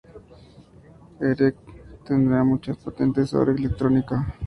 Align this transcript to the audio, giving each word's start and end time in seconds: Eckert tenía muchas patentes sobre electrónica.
Eckert 1.19 1.57
tenía 2.07 2.43
muchas 2.43 2.75
patentes 2.77 3.29
sobre 3.29 3.51
electrónica. 3.51 4.33